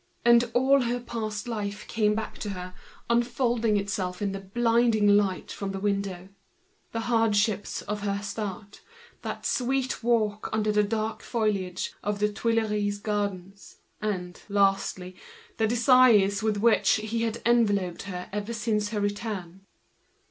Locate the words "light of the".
5.15-5.79